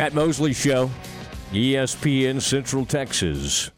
[0.00, 0.90] Matt Mosley Show,
[1.52, 3.70] ESPN Central Texas.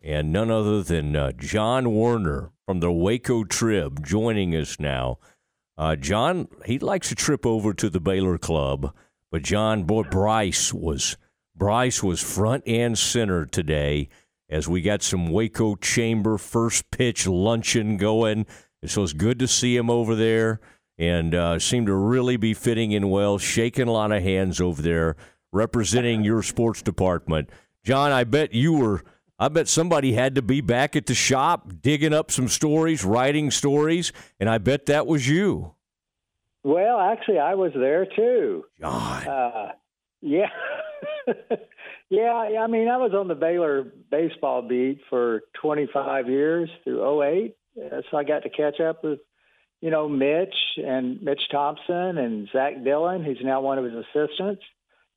[0.00, 5.18] And none other than uh, John Werner from the Waco Trib joining us now.
[5.76, 8.94] Uh, John, he likes to trip over to the Baylor Club,
[9.32, 11.16] but John, boy, Bryce was
[11.56, 14.08] Bryce was front and center today
[14.48, 18.46] as we got some Waco Chamber first pitch luncheon going.
[18.86, 20.60] So it's good to see him over there
[20.96, 24.80] and uh, seemed to really be fitting in well, shaking a lot of hands over
[24.80, 25.16] there,
[25.52, 27.48] representing your sports department.
[27.84, 29.02] John, I bet you were.
[29.38, 33.50] I bet somebody had to be back at the shop digging up some stories, writing
[33.50, 35.74] stories, and I bet that was you.
[36.62, 38.64] Well, actually, I was there too.
[38.78, 39.26] John.
[39.26, 39.72] Uh,
[40.20, 40.50] yeah.
[42.10, 47.56] yeah, I mean, I was on the Baylor baseball beat for 25 years through 08.
[48.10, 49.20] So I got to catch up with
[49.80, 54.62] you know, Mitch and Mitch Thompson and Zach Dillon, who's now one of his assistants.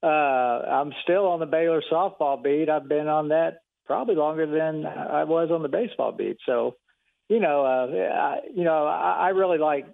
[0.03, 2.69] Uh, I'm still on the Baylor softball beat.
[2.69, 6.37] I've been on that probably longer than I was on the baseball beat.
[6.45, 6.75] So,
[7.29, 9.85] you know, uh, I, you know, I, I really like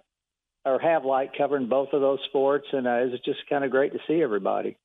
[0.64, 3.92] or have liked covering both of those sports, and uh, it's just kind of great
[3.92, 4.76] to see everybody.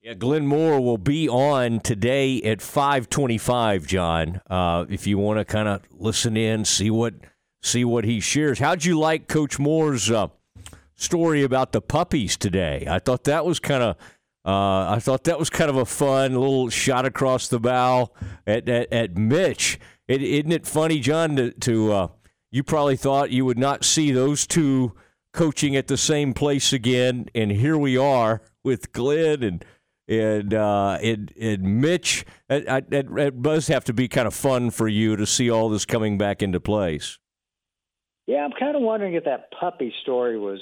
[0.00, 3.86] Yeah, Glenn Moore will be on today at 5:25.
[3.86, 7.14] John, uh, if you want to kind of listen in, see what
[7.62, 8.60] see what he shares.
[8.60, 10.28] How'd you like Coach Moore's uh,
[10.94, 12.86] story about the puppies today?
[12.88, 13.96] I thought that was kind of.
[14.48, 18.12] Uh, I thought that was kind of a fun little shot across the bow
[18.46, 19.78] at at, at Mitch.
[20.08, 21.36] is isn't it funny, John?
[21.36, 22.08] To, to uh,
[22.50, 24.94] you probably thought you would not see those two
[25.34, 29.64] coaching at the same place again, and here we are with Glenn and
[30.08, 32.24] and uh, and, and Mitch.
[32.48, 35.68] It, it, it does have to be kind of fun for you to see all
[35.68, 37.18] this coming back into place.
[38.26, 40.60] Yeah, I'm kind of wondering if that puppy story was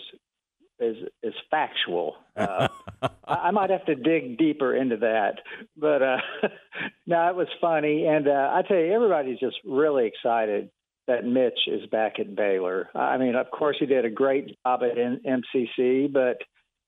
[0.81, 2.17] is is factual.
[2.37, 2.69] Uh,
[3.27, 5.41] I might have to dig deeper into that,
[5.77, 6.17] but uh,
[7.07, 10.71] no, it was funny, and uh, I tell you, everybody's just really excited
[11.07, 12.89] that Mitch is back at Baylor.
[12.95, 16.39] I mean, of course, he did a great job at MCC, but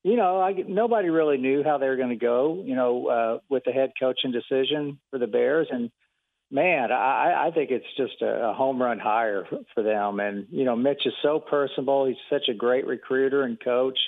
[0.02, 2.62] you know, I, nobody really knew how they were going to go.
[2.64, 5.90] You know, uh, with the head coaching decision for the Bears, and
[6.50, 9.44] man, I, I think it's just a, a home run hire
[9.74, 10.20] for them.
[10.20, 12.06] And you know, Mitch is so personable.
[12.06, 13.98] He's such a great recruiter and coach.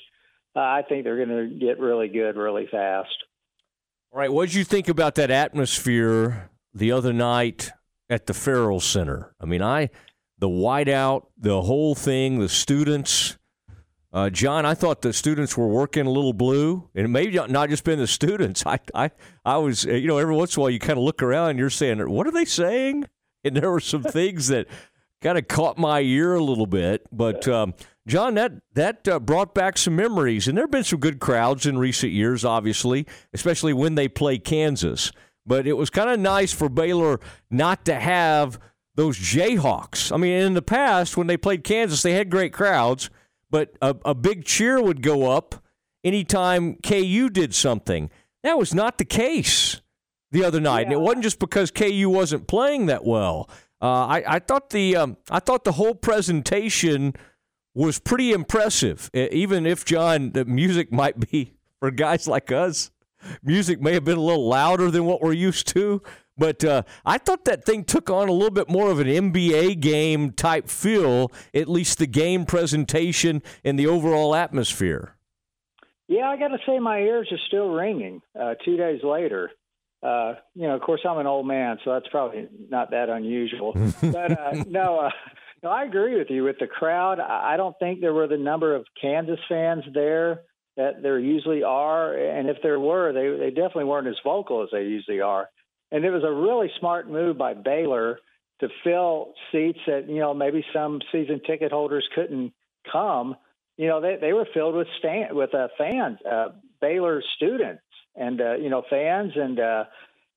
[0.54, 3.10] Uh, I think they're going to get really good really fast.
[4.12, 7.70] All right, what did you think about that atmosphere the other night
[8.08, 9.34] at the Ferrell Center?
[9.40, 9.90] I mean, I
[10.38, 13.36] the whiteout, the whole thing, the students.
[14.12, 17.68] Uh, John, I thought the students were working a little blue, and it may not
[17.68, 18.64] just been the students.
[18.66, 19.10] I, I,
[19.44, 21.58] I was, you know, every once in a while you kind of look around and
[21.58, 23.06] you're saying, what are they saying?
[23.42, 24.66] And there were some things that
[25.22, 27.06] kind of caught my ear a little bit.
[27.10, 27.72] But um,
[28.06, 31.64] John, that that uh, brought back some memories, and there have been some good crowds
[31.64, 35.10] in recent years, obviously, especially when they play Kansas.
[35.46, 37.18] But it was kind of nice for Baylor
[37.50, 38.60] not to have
[38.94, 40.12] those Jayhawks.
[40.12, 43.08] I mean, in the past when they played Kansas, they had great crowds
[43.50, 45.62] but a, a big cheer would go up
[46.04, 48.10] anytime KU did something.
[48.42, 49.80] That was not the case
[50.30, 50.84] the other night, yeah.
[50.84, 53.50] and it wasn't just because KU wasn't playing that well.
[53.82, 57.14] Uh, I, I, thought the um, I thought the whole presentation
[57.74, 59.10] was pretty impressive.
[59.14, 62.90] Even if John, the music might be for guys like us,
[63.42, 66.02] music may have been a little louder than what we're used to.
[66.36, 69.80] But uh, I thought that thing took on a little bit more of an NBA
[69.80, 75.16] game type feel, at least the game presentation and the overall atmosphere.
[76.08, 79.50] Yeah, I got to say, my ears are still ringing uh, two days later.
[80.02, 83.72] Uh, you know, of course, I'm an old man, so that's probably not that unusual.
[84.02, 85.10] but uh, no, uh,
[85.62, 86.42] no, I agree with you.
[86.42, 90.40] With the crowd, I don't think there were the number of Kansas fans there
[90.76, 94.70] that there usually are, and if there were, they they definitely weren't as vocal as
[94.72, 95.48] they usually are.
[95.92, 98.18] And it was a really smart move by Baylor
[98.60, 102.52] to fill seats that, you know, maybe some season ticket holders couldn't
[102.90, 103.36] come.
[103.76, 106.48] You know, they, they were filled with stand, with uh, fans, uh,
[106.80, 107.82] Baylor students
[108.14, 109.32] and, uh, you know, fans.
[109.34, 109.84] And, uh,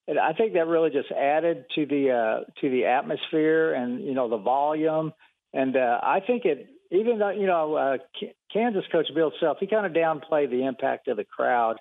[0.08, 4.14] and I think that really just added to the, uh, to the atmosphere and, you
[4.14, 5.14] know, the volume.
[5.54, 7.98] And uh, I think it, even though, you know, uh,
[8.52, 11.78] Kansas coach Bill Self, he kind of downplayed the impact of the crowd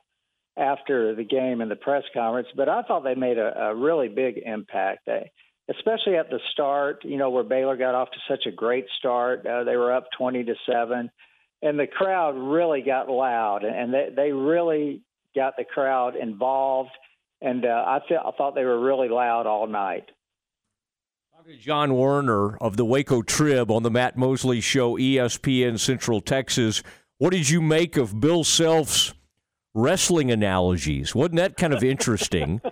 [0.56, 4.08] after the game and the press conference, but I thought they made a, a really
[4.08, 5.06] big impact.
[5.06, 5.31] They,
[5.70, 9.46] especially at the start, you know, where Baylor got off to such a great start.
[9.46, 11.10] Uh, they were up 20 to 7,
[11.62, 15.02] and the crowd really got loud, and they, they really
[15.34, 16.90] got the crowd involved.
[17.40, 20.10] And uh, I, I thought they were really loud all night.
[21.58, 26.84] John Werner of the Waco Trib on the Matt Mosley Show, ESPN Central Texas.
[27.19, 29.12] What did you make of Bill Self's
[29.74, 31.14] wrestling analogies.
[31.14, 32.60] Wasn't that kind of interesting?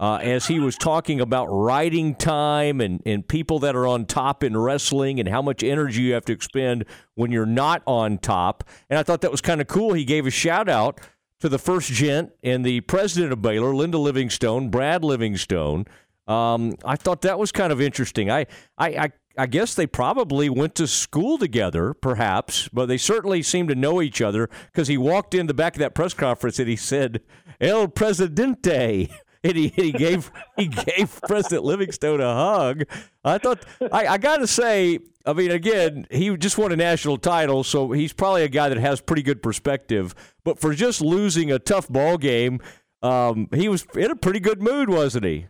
[0.00, 4.42] uh, as he was talking about riding time and, and people that are on top
[4.42, 6.86] in wrestling and how much energy you have to expend
[7.16, 8.64] when you're not on top.
[8.88, 9.92] And I thought that was kind of cool.
[9.92, 11.02] He gave a shout out
[11.40, 15.84] to the first gent and the president of Baylor, Linda Livingstone, Brad Livingstone.
[16.26, 18.30] Um, I thought that was kind of interesting.
[18.30, 18.46] I,
[18.78, 23.70] I, I, I guess they probably went to school together, perhaps, but they certainly seemed
[23.70, 26.68] to know each other because he walked in the back of that press conference and
[26.68, 27.22] he said,
[27.58, 29.08] El Presidente
[29.42, 32.84] and he, he gave he gave President Livingstone a hug.
[33.24, 37.16] I thought I, I got to say, I mean, again, he just won a national
[37.16, 40.14] title, so he's probably a guy that has pretty good perspective.
[40.44, 42.60] But for just losing a tough ball game,
[43.00, 45.46] um, he was in a pretty good mood, wasn't he?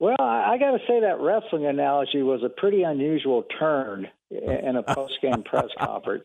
[0.00, 4.76] Well, I, I got to say that wrestling analogy was a pretty unusual turn in
[4.76, 6.24] a post game press conference.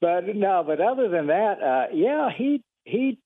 [0.00, 3.18] But no, but other than that, uh, yeah, he he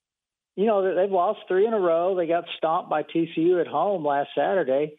[0.56, 2.17] you know, they've lost three in a row.
[2.17, 4.94] They got stomped by TCU at home last Saturday.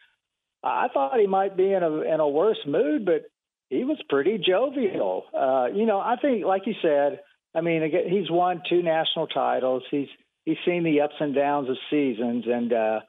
[0.63, 3.23] I thought he might be in a in a worse mood, but
[3.69, 5.25] he was pretty jovial.
[5.33, 7.19] Uh, you know, I think, like you said,
[7.56, 9.83] I mean, he's won two national titles.
[9.89, 10.07] He's
[10.45, 13.00] he's seen the ups and downs of seasons, and uh,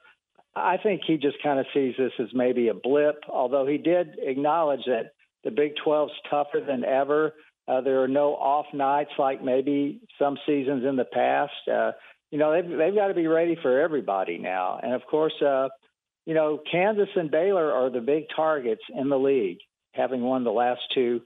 [0.55, 3.23] I think he just kind of sees this as maybe a blip.
[3.29, 5.11] Although he did acknowledge that
[5.43, 7.33] the Big 12's tougher than ever.
[7.67, 11.53] Uh, there are no off nights like maybe some seasons in the past.
[11.71, 11.91] Uh,
[12.31, 14.79] you know they've they've got to be ready for everybody now.
[14.81, 15.69] And of course, uh,
[16.25, 19.59] you know Kansas and Baylor are the big targets in the league,
[19.93, 21.21] having won the last two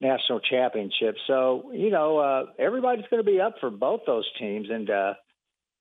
[0.00, 1.20] national championships.
[1.26, 4.68] So you know uh, everybody's going to be up for both those teams.
[4.70, 5.14] And uh,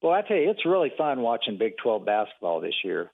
[0.02, 3.12] boy, I tell you, it's really fun watching Big Twelve basketball this year.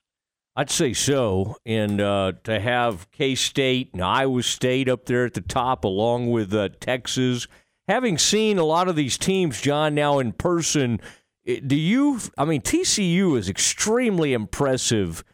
[0.56, 1.56] I'd say so.
[1.66, 6.30] And uh, to have K State and Iowa State up there at the top, along
[6.30, 7.46] with uh, Texas,
[7.88, 11.00] having seen a lot of these teams, John, now in person,
[11.44, 12.20] do you?
[12.38, 15.24] I mean, TCU is extremely impressive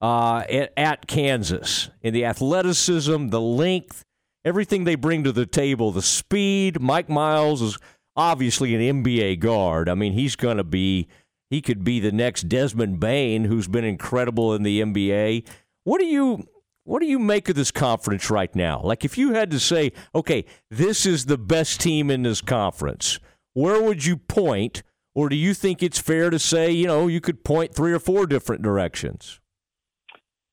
[0.00, 4.04] uh, at, at, Kansas in the athleticism, the length,
[4.44, 6.80] everything they bring to the table, the speed.
[6.80, 7.78] Mike Miles is
[8.20, 9.88] obviously an NBA guard.
[9.88, 11.08] I mean, he's going to be.
[11.48, 15.48] He could be the next Desmond Bane, who's been incredible in the NBA.
[15.82, 16.46] What do you?
[16.84, 18.80] What do you make of this conference right now?
[18.82, 23.18] Like, if you had to say, okay, this is the best team in this conference,
[23.54, 24.82] where would you point?
[25.14, 27.98] Or do you think it's fair to say, you know, you could point three or
[27.98, 29.40] four different directions?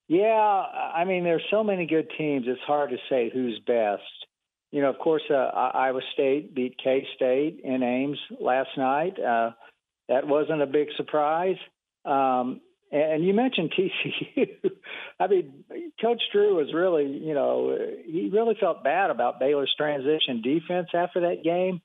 [0.08, 2.46] Yeah, I mean, there's so many good teams.
[2.48, 4.02] It's hard to say who's best.
[4.72, 9.20] You know, of course, uh, Iowa State beat K State in Ames last night.
[9.20, 9.52] Uh,
[10.10, 11.58] that wasn't a big surprise.
[12.06, 12.62] Um,
[12.92, 14.72] and you mentioned TCU.
[15.20, 15.64] I mean,
[16.02, 21.22] Coach Drew was really, you know, he really felt bad about Baylor's transition defense after
[21.22, 21.82] that game.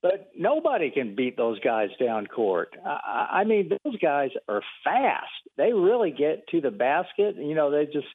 [0.00, 2.76] But nobody can beat those guys down court.
[2.86, 5.26] I, I mean, those guys are fast.
[5.56, 7.34] They really get to the basket.
[7.36, 8.06] You know, they just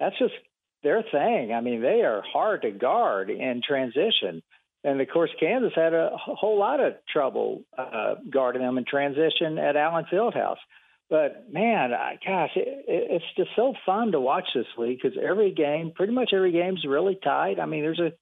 [0.00, 0.34] that's just
[0.82, 1.52] their thing.
[1.52, 4.42] I mean, they are hard to guard in transition.
[4.84, 9.58] And of course, Kansas had a whole lot of trouble uh, guarding them in transition
[9.58, 10.58] at Allen Fieldhouse.
[11.10, 15.52] But man, I, gosh, it, it's just so fun to watch this league because every
[15.52, 17.58] game, pretty much every game, is really tight.
[17.58, 18.12] I mean, there's a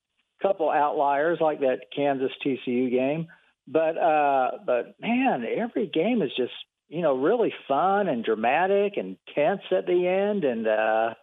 [0.40, 3.26] couple outliers like that Kansas TCU game,
[3.66, 6.52] but uh, but man, every game is just
[6.88, 11.14] you know really fun and dramatic and tense at the end, and uh,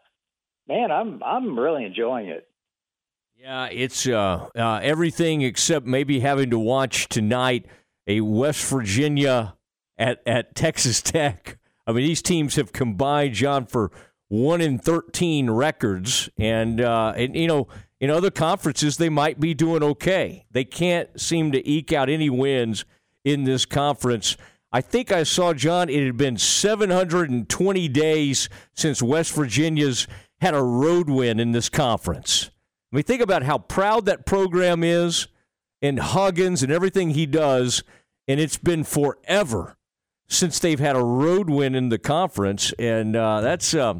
[0.68, 2.48] man, I'm I'm really enjoying it.
[3.36, 7.66] Yeah, it's uh, uh, everything except maybe having to watch tonight
[8.08, 9.56] a West Virginia
[9.98, 11.58] at at Texas Tech.
[11.86, 13.92] I mean, these teams have combined, John, for
[14.30, 17.68] one in thirteen records, and uh, and you know
[18.00, 20.46] in other conferences, they might be doing okay.
[20.52, 22.84] They can't seem to eke out any wins
[23.24, 24.36] in this conference.
[24.74, 30.08] I think I saw, John, it had been 720 days since West Virginia's
[30.44, 32.52] had a road win in this conference.
[32.92, 35.28] I mean, think about how proud that program is
[35.82, 37.82] and Huggins and everything he does,
[38.28, 39.78] and it's been forever
[40.28, 43.96] since they've had a road win in the conference, and uh, that's uh,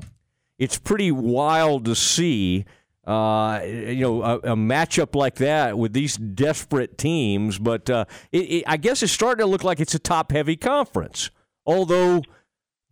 [0.60, 2.66] it's pretty wild to see
[3.06, 7.58] uh, you know, a, a, matchup like that with these desperate teams.
[7.58, 10.56] But uh, it, it, I guess it's starting to look like it's a top heavy
[10.56, 11.30] conference.
[11.66, 12.22] Although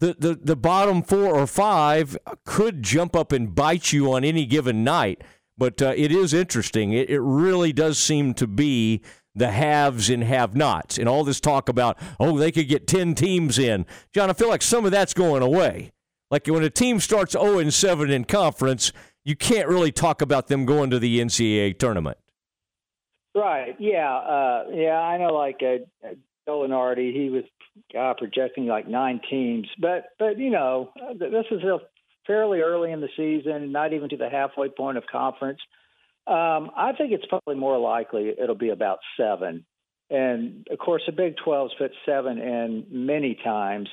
[0.01, 4.45] the, the, the bottom four or five could jump up and bite you on any
[4.45, 5.23] given night.
[5.57, 6.91] But uh, it is interesting.
[6.91, 9.01] It, it really does seem to be
[9.35, 10.97] the haves and have nots.
[10.97, 13.85] And all this talk about, oh, they could get 10 teams in.
[14.11, 15.91] John, I feel like some of that's going away.
[16.31, 18.91] Like when a team starts 0 7 in conference,
[19.23, 22.17] you can't really talk about them going to the NCAA tournament.
[23.35, 23.75] Right.
[23.79, 24.15] Yeah.
[24.15, 24.99] Uh, yeah.
[24.99, 25.33] I know.
[25.33, 26.07] Like uh,
[26.47, 27.43] Gallinardi, he was
[27.97, 29.67] uh, projecting like nine teams.
[29.79, 31.79] But but you know, this is a
[32.27, 35.59] fairly early in the season, not even to the halfway point of conference.
[36.27, 39.65] Um, I think it's probably more likely it'll be about seven.
[40.09, 43.89] And of course, the Big 12's put seven in many times.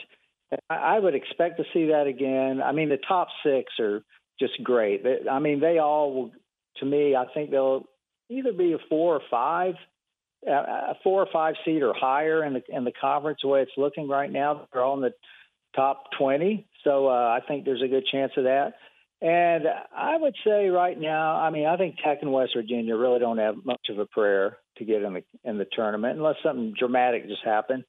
[0.68, 2.60] I would expect to see that again.
[2.62, 4.02] I mean, the top six are
[4.40, 5.04] just great.
[5.30, 6.32] I mean, they all
[6.78, 7.84] to me, I think they'll
[8.30, 9.74] either be a four or five,
[10.46, 13.40] a four or five seed or higher in the in the conference.
[13.42, 15.12] The way it's looking right now, they're all in the
[15.74, 16.66] top 20.
[16.84, 18.74] So uh, I think there's a good chance of that.
[19.20, 19.64] And
[19.96, 23.38] I would say right now, I mean, I think Tech and West Virginia really don't
[23.38, 27.26] have much of a prayer to get in the in the tournament unless something dramatic
[27.26, 27.84] just happened.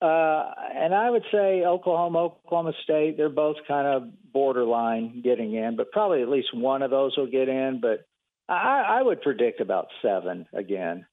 [0.00, 5.76] Uh, and I would say Oklahoma, Oklahoma State, they're both kind of borderline getting in,
[5.76, 7.80] but probably at least one of those will get in.
[7.82, 8.06] But
[8.48, 11.04] I, I would predict about seven again.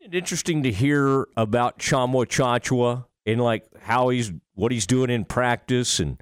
[0.00, 6.00] Interesting to hear about Tchamwa Tchatchoua and like how he's what he's doing in practice
[6.00, 6.20] and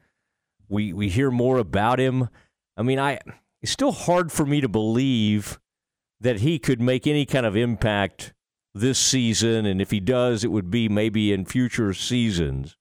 [0.69, 2.29] we we hear more about him.
[2.77, 3.21] I mean, I
[3.63, 5.59] it's still hard for me to believe
[6.21, 8.35] that he could make any kind of impact
[8.75, 12.77] this season, and if he does, it would be maybe in future seasons.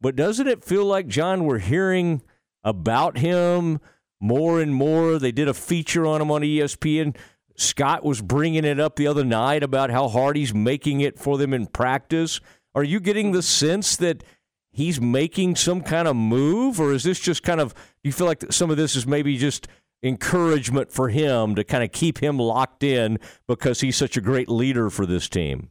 [0.00, 2.22] But doesn't it feel like John we're hearing
[2.64, 3.80] about him
[4.20, 5.18] more and more?
[5.18, 7.16] They did a feature on him on ESPN.
[7.56, 11.38] Scott was bringing it up the other night about how hard he's making it for
[11.38, 12.40] them in practice.
[12.74, 14.24] Are you getting the sense that
[14.70, 18.52] he's making some kind of move, or is this just kind of you feel like
[18.52, 19.68] some of this is maybe just
[20.02, 24.48] encouragement for him to kind of keep him locked in because he's such a great
[24.48, 25.70] leader for this team?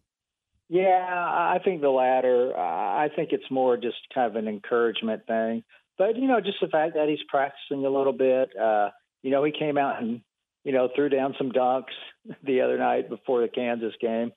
[0.69, 2.57] Yeah, I think the latter.
[2.57, 5.63] I think it's more just kind of an encouragement thing.
[5.97, 8.55] But you know, just the fact that he's practicing a little bit.
[8.57, 8.89] Uh,
[9.21, 10.21] you know, he came out and
[10.63, 11.93] you know threw down some dunks
[12.43, 14.31] the other night before the Kansas game.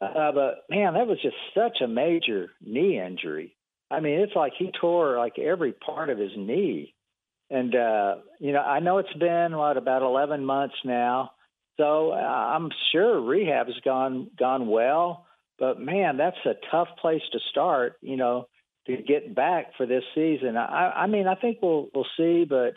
[0.00, 3.56] Uh, but man, that was just such a major knee injury.
[3.90, 6.94] I mean, it's like he tore like every part of his knee.
[7.50, 11.32] And uh, you know, I know it's been what about 11 months now.
[11.78, 15.26] So uh, I'm sure rehab has gone gone well,
[15.58, 18.48] but man, that's a tough place to start, you know,
[18.86, 20.56] to get back for this season.
[20.56, 22.74] I I mean, I think we'll we'll see, but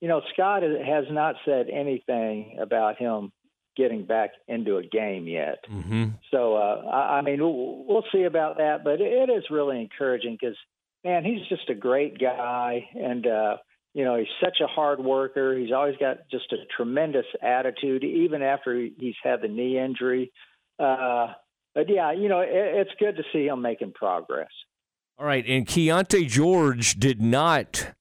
[0.00, 3.32] you know, Scott has not said anything about him
[3.76, 5.64] getting back into a game yet.
[5.70, 6.06] Mm-hmm.
[6.30, 10.36] So, uh, I, I mean, we'll, we'll, see about that, but it is really encouraging
[10.38, 10.56] because,
[11.04, 12.88] man, he's just a great guy.
[12.94, 13.56] And, uh,
[13.94, 15.56] you know, he's such a hard worker.
[15.56, 20.32] He's always got just a tremendous attitude, even after he's had the knee injury.
[20.78, 21.28] Uh,
[21.74, 24.50] but yeah, you know, it, it's good to see him making progress.
[25.18, 25.44] All right.
[25.46, 27.92] And Keyonte George did not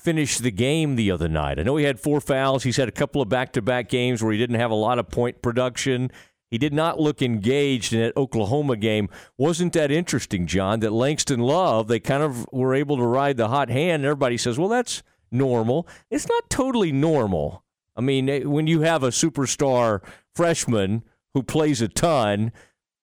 [0.00, 1.58] finish the game the other night.
[1.58, 2.62] I know he had four fouls.
[2.62, 4.98] He's had a couple of back to back games where he didn't have a lot
[4.98, 6.10] of point production.
[6.50, 9.08] He did not look engaged in that Oklahoma game.
[9.38, 13.48] Wasn't that interesting, John, that Langston Love, they kind of were able to ride the
[13.48, 14.02] hot hand.
[14.02, 15.86] And Everybody says, well, that's normal.
[16.10, 17.62] It's not totally normal.
[17.94, 20.00] I mean, eh, when you have a superstar
[20.34, 21.04] freshman
[21.34, 22.52] who plays a ton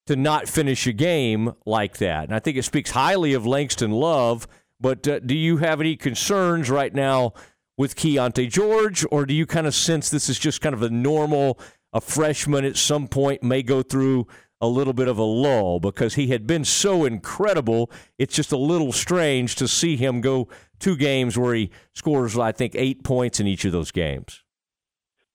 [0.08, 2.26] to not finish a game like that.
[2.26, 4.48] And I think it speaks highly of Langston Love
[4.80, 7.34] but uh, do you have any concerns right now
[7.78, 10.90] with Keyonte George, or do you kind of sense this is just kind of a
[10.90, 11.60] normal,
[11.94, 14.28] a freshman at some point may go through
[14.60, 17.92] a little bit of a lull because he had been so incredible.
[18.18, 20.48] It's just a little strange to see him go
[20.80, 24.44] two games where he scores, I think, eight points in each of those games.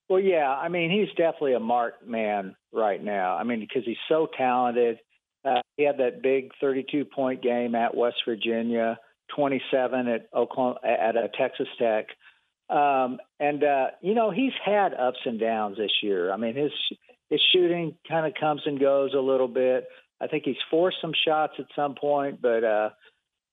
[0.09, 0.49] Well, yeah.
[0.49, 3.37] I mean, he's definitely a marked man right now.
[3.37, 4.99] I mean, because he's so talented.
[5.45, 8.97] Uh, he had that big 32 point game at West Virginia.
[9.35, 12.07] 27 at Oklahoma at a Texas Tech.
[12.69, 16.31] Um, and uh, you know he's had ups and downs this year.
[16.31, 16.71] I mean his
[17.29, 19.87] his shooting kind of comes and goes a little bit.
[20.21, 22.89] I think he's forced some shots at some point, but uh,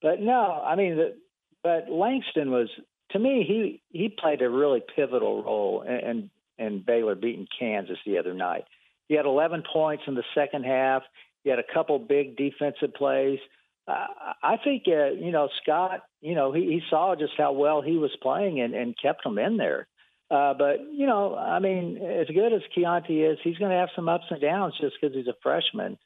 [0.01, 1.15] but no, I mean, the,
[1.63, 2.69] but Langston was
[3.11, 7.97] to me he he played a really pivotal role in, in in Baylor beating Kansas
[8.05, 8.65] the other night.
[9.07, 11.03] He had 11 points in the second half.
[11.43, 13.39] He had a couple big defensive plays.
[13.87, 16.01] I think uh, you know Scott.
[16.21, 19.37] You know he, he saw just how well he was playing and, and kept him
[19.37, 19.87] in there.
[20.29, 23.89] Uh, but you know, I mean, as good as Keyonte is, he's going to have
[23.95, 25.97] some ups and downs just because he's a freshman.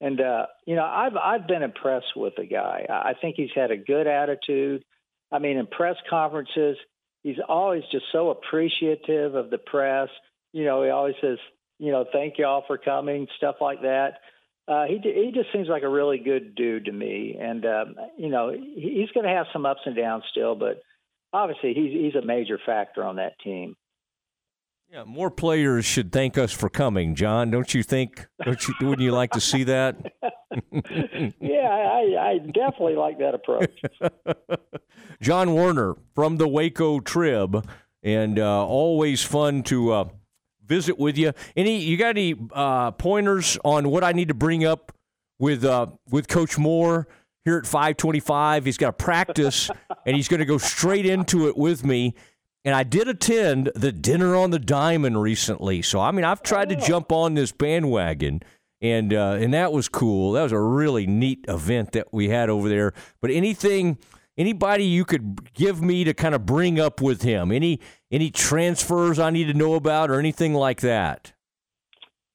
[0.00, 2.86] And uh, you know, I've I've been impressed with the guy.
[2.88, 4.84] I think he's had a good attitude.
[5.32, 6.76] I mean, in press conferences,
[7.22, 10.08] he's always just so appreciative of the press.
[10.52, 11.38] You know, he always says,
[11.78, 14.18] you know, thank y'all for coming, stuff like that.
[14.68, 18.28] Uh, he he just seems like a really good dude to me, and um, you
[18.28, 20.82] know he's going to have some ups and downs still, but
[21.32, 23.74] obviously he's he's a major factor on that team.
[24.92, 27.50] Yeah, more players should thank us for coming, John.
[27.50, 28.26] Don't you think?
[28.44, 28.74] Don't you?
[28.82, 29.96] Wouldn't you like to see that?
[31.40, 33.82] yeah, I, I definitely like that approach.
[35.22, 37.66] John Werner from the Waco Trib,
[38.02, 40.04] and uh, always fun to uh,
[40.72, 41.32] visit with you.
[41.56, 44.92] Any you got any uh, pointers on what I need to bring up
[45.38, 47.06] with uh, with Coach Moore
[47.44, 48.64] here at 525?
[48.64, 49.70] He's got a practice,
[50.06, 52.14] and he's going to go straight into it with me.
[52.64, 56.68] And I did attend the dinner on the diamond recently, so I mean I've tried
[56.70, 58.42] to jump on this bandwagon
[58.82, 60.32] and uh, and that was cool.
[60.32, 62.92] That was a really neat event that we had over there.
[63.20, 63.98] But anything,
[64.36, 69.18] anybody you could give me to kind of bring up with him, any any transfers
[69.18, 71.32] I need to know about or anything like that?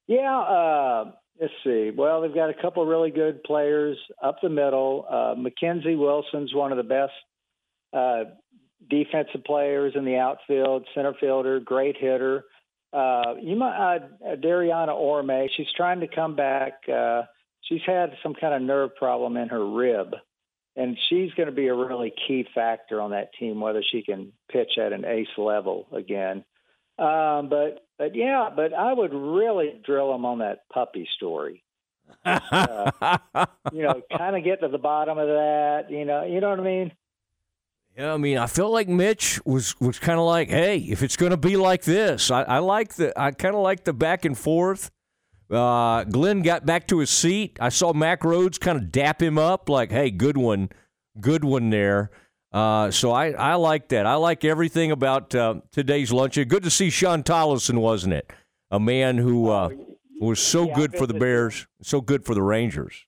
[0.08, 1.92] Yeah, uh, let's see.
[1.96, 5.06] Well, they've got a couple really good players up the middle.
[5.10, 7.14] Uh, Mackenzie Wilson's one of the best
[7.94, 8.24] uh,
[8.90, 12.46] defensive players in the outfield, center fielder, great hitter.
[12.94, 15.48] Uh, you might uh, Dariana Orme.
[15.56, 16.74] She's trying to come back.
[16.92, 17.24] Uh,
[17.62, 20.16] she's had some kind of nerve problem in her rib,
[20.78, 24.32] and she's going to be a really key factor on that team, whether she can
[24.50, 26.46] pitch at an ace level again.
[27.00, 31.64] Um, but but yeah, but I would really drill them on that puppy story.
[32.24, 33.18] uh,
[33.74, 35.88] you know, kind of get to the bottom of that.
[35.90, 36.92] You know, you know what I mean.
[37.98, 41.18] Yeah, I mean, I felt like Mitch was was kind of like, hey, if it's
[41.18, 44.26] going to be like this, I, I like the I kind of like the back
[44.26, 44.92] and forth.
[45.50, 47.58] Uh, Glenn got back to his seat.
[47.62, 50.70] I saw Mack Rhoades kind of dap him up, like, hey, good one,
[51.20, 52.12] good one there.
[52.52, 54.06] Uh, so I, I like that.
[54.06, 56.36] I like everything about uh, today's lunch.
[56.36, 58.32] Good to see Shawn Tolleson, wasn't it?
[58.72, 59.70] A man who uh,
[60.20, 63.06] was so Yeah, good for the Bears, so good for the Rangers.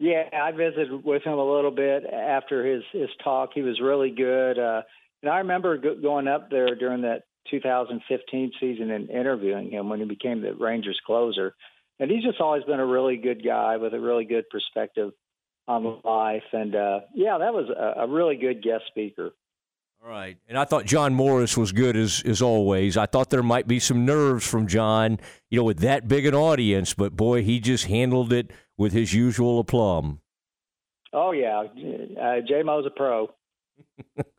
[0.00, 3.50] Yeah, I visited with him a little bit after his his talk.
[3.52, 4.82] He was really good, uh,
[5.22, 9.98] and I remember go- going up there during that 2015 season and interviewing him when
[9.98, 11.54] he became the Rangers closer.
[12.00, 15.12] And he's just always been a really good guy with a really good perspective
[15.66, 16.44] on life.
[16.52, 19.32] And uh, yeah, that was a, a really good guest speaker.
[20.02, 20.36] All right.
[20.48, 22.96] And I thought John Morris was good as as always.
[22.96, 25.18] I thought there might be some nerves from John,
[25.50, 29.12] you know, with that big an audience, but boy, he just handled it with his
[29.12, 30.20] usual aplomb.
[31.12, 31.64] Oh yeah,
[32.20, 33.30] uh, J Mo's a pro.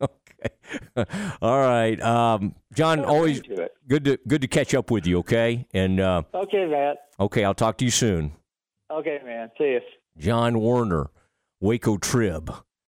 [1.42, 2.00] All right.
[2.00, 3.42] Um, John, always
[3.88, 5.66] good to good to catch up with you, okay?
[5.74, 6.96] And uh, Okay, Matt.
[7.18, 8.32] okay, I'll talk to you soon.
[8.90, 9.50] Okay, man.
[9.58, 9.80] See you.
[10.18, 11.10] John Werner,
[11.60, 12.52] Waco Trib.